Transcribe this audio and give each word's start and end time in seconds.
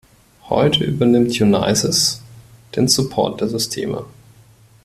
Heute 0.49 0.83
übernimmt 0.83 1.39
Unisys 1.39 2.23
den 2.75 2.87
Support 2.87 3.39
der 3.39 3.49
Systeme. 3.49 4.05